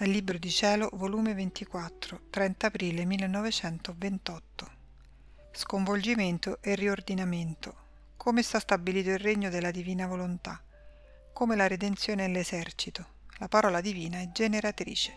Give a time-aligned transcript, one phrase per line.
[0.00, 4.70] Dal Libro di Cielo, volume 24, 30 aprile 1928.
[5.52, 7.74] Sconvolgimento e riordinamento.
[8.16, 10.58] Come sta stabilito il regno della divina volontà.
[11.34, 13.08] Come la redenzione è l'esercito.
[13.40, 15.12] La parola divina è generatrice.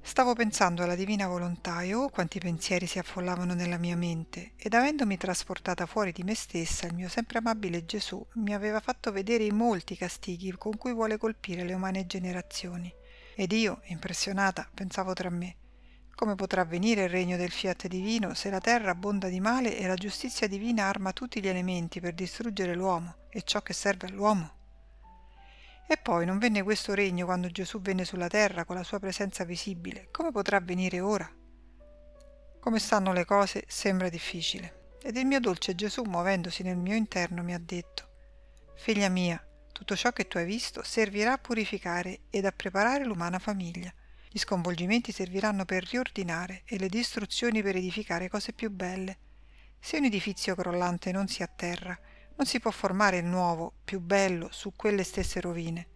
[0.00, 4.74] Stavo pensando alla divina volontà e oh quanti pensieri si affollavano nella mia mente ed
[4.74, 9.42] avendomi trasportata fuori di me stessa il mio sempre amabile Gesù mi aveva fatto vedere
[9.42, 13.02] i molti castighi con cui vuole colpire le umane generazioni
[13.34, 15.56] ed io, impressionata, pensavo tra me,
[16.14, 19.86] come potrà venire il regno del fiat divino se la terra abbonda di male e
[19.86, 24.62] la giustizia divina arma tutti gli elementi per distruggere l'uomo e ciò che serve all'uomo?
[25.86, 29.44] E poi non venne questo regno quando Gesù venne sulla terra con la sua presenza
[29.44, 31.28] visibile, come potrà venire ora?
[32.60, 34.96] Come stanno le cose sembra difficile.
[35.02, 38.08] Ed il mio dolce Gesù, muovendosi nel mio interno, mi ha detto,
[38.76, 43.40] Figlia mia, tutto ciò che tu hai visto servirà a purificare ed a preparare l'umana
[43.40, 43.92] famiglia.
[44.30, 49.18] Gli sconvolgimenti serviranno per riordinare e le distruzioni per edificare cose più belle.
[49.80, 51.98] Se un edifizio crollante non si atterra,
[52.36, 55.88] non si può formare il nuovo, più bello, su quelle stesse rovine.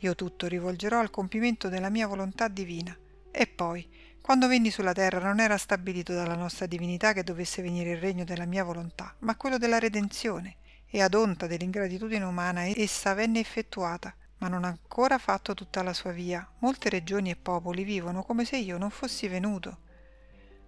[0.00, 2.94] Io tutto rivolgerò al compimento della mia volontà divina.
[3.30, 3.88] E poi,
[4.20, 8.24] quando venni sulla terra non era stabilito dalla nostra divinità che dovesse venire il regno
[8.24, 10.58] della mia volontà, ma quello della redenzione
[10.96, 15.92] e ad onta dell'ingratitudine umana essa venne effettuata, ma non ha ancora fatto tutta la
[15.92, 16.50] sua via.
[16.60, 19.80] Molte regioni e popoli vivono come se io non fossi venuto.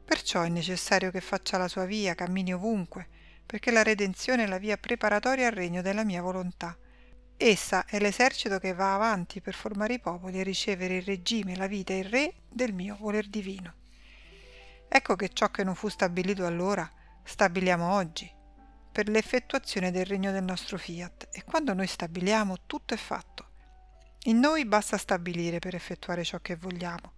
[0.05, 3.09] Perciò è necessario che faccia la sua via, cammini ovunque,
[3.47, 6.77] perché la redenzione è la via preparatoria al regno della mia volontà.
[7.35, 11.67] Essa è l'esercito che va avanti per formare i popoli e ricevere il regime, la
[11.67, 13.73] vita e il re del mio voler divino.
[14.89, 16.87] Ecco che ciò che non fu stabilito allora,
[17.25, 18.37] stabiliamo oggi
[18.99, 23.47] per l'effettuazione del regno del nostro fiat e quando noi stabiliamo tutto è fatto.
[24.25, 27.13] In noi basta stabilire per effettuare ciò che vogliamo.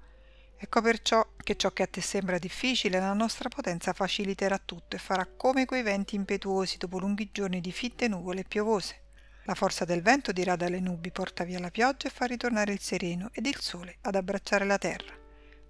[0.58, 4.98] Ecco perciò che ciò che a te sembra difficile la nostra potenza faciliterà tutto e
[4.98, 9.01] farà come quei venti impetuosi dopo lunghi giorni di fitte nuvole piovose.
[9.45, 12.80] La forza del vento dirà dalle nubi porta via la pioggia e fa ritornare il
[12.80, 15.14] sereno ed il sole ad abbracciare la terra.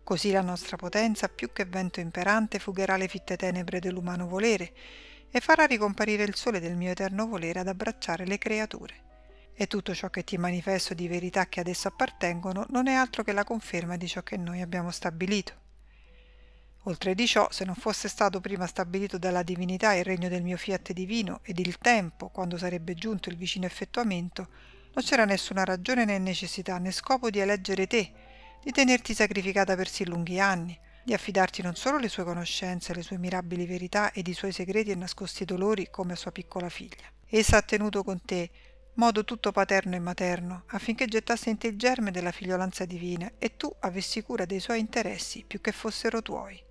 [0.02, 4.72] Così la nostra potenza, più che vento imperante, fugherà le fitte tenebre dell'umano volere
[5.30, 8.94] e farà ricomparire il sole del mio eterno volere ad abbracciare le creature.
[9.54, 13.22] E tutto ciò che ti manifesto di verità che ad esso appartengono non è altro
[13.22, 15.58] che la conferma di ciò che noi abbiamo stabilito.
[16.84, 20.56] Oltre di ciò, se non fosse stato prima stabilito dalla divinità il regno del mio
[20.56, 24.48] fiat divino ed il tempo, quando sarebbe giunto il vicino effettuamento,
[24.94, 28.12] non c'era nessuna ragione né necessità né scopo di eleggere te,
[28.62, 33.02] di tenerti sacrificata per sì lunghi anni, di affidarti non solo le sue conoscenze, le
[33.02, 37.10] sue mirabili verità ed i suoi segreti e nascosti dolori come a sua piccola figlia.
[37.28, 38.50] Essa ha tenuto con te
[38.94, 43.56] modo tutto paterno e materno, affinché gettasse in te il germe della figliolanza divina e
[43.56, 46.62] tu avessi cura dei suoi interessi più che fossero tuoi.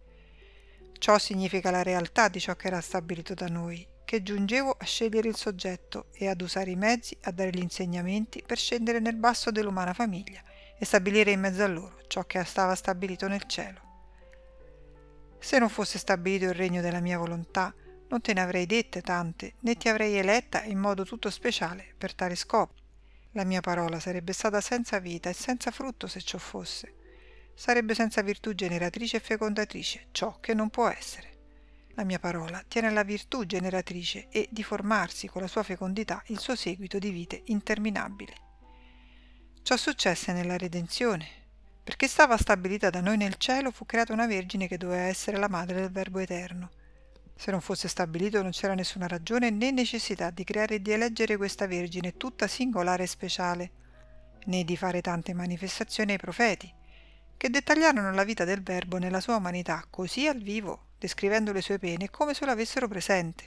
[1.00, 5.28] Ciò significa la realtà di ciò che era stabilito da noi, che giungevo a scegliere
[5.28, 9.50] il soggetto e ad usare i mezzi, a dare gli insegnamenti per scendere nel basso
[9.50, 10.42] dell'umana famiglia
[10.78, 13.89] e stabilire in mezzo a loro ciò che stava stabilito nel cielo.
[15.40, 17.74] Se non fosse stabilito il regno della mia volontà,
[18.10, 22.14] non te ne avrei dette tante, né ti avrei eletta in modo tutto speciale per
[22.14, 22.74] tale scopo.
[23.34, 26.96] La mia parola sarebbe stata senza vita e senza frutto se ciò fosse.
[27.54, 31.38] Sarebbe senza virtù generatrice e fecondatrice, ciò che non può essere.
[31.94, 36.40] La mia parola tiene la virtù generatrice e di formarsi con la sua fecondità il
[36.40, 38.34] suo seguito di vite interminabili.
[39.62, 41.28] Ciò successe nella redenzione,
[41.90, 45.48] perché stava stabilita da noi nel cielo, fu creata una vergine che doveva essere la
[45.48, 46.70] madre del Verbo Eterno.
[47.36, 51.36] Se non fosse stabilito non c'era nessuna ragione né necessità di creare e di eleggere
[51.36, 53.72] questa vergine tutta singolare e speciale,
[54.46, 56.72] né di fare tante manifestazioni ai profeti,
[57.36, 61.80] che dettagliarono la vita del Verbo nella sua umanità così al vivo, descrivendo le sue
[61.80, 63.46] pene come se lo avessero presente,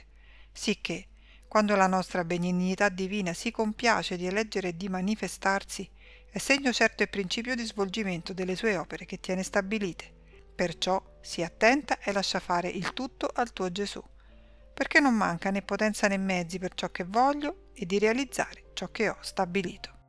[0.51, 1.07] sicché,
[1.47, 5.89] quando la nostra benignità divina si compiace di eleggere e di manifestarsi,
[6.33, 10.11] è segno certo e principio di svolgimento delle sue opere che tiene stabilite.
[10.55, 14.03] Perciò sii attenta e lascia fare il tutto al tuo Gesù,
[14.73, 18.89] perché non manca né potenza né mezzi per ciò che voglio e di realizzare ciò
[18.89, 20.02] che ho stabilito.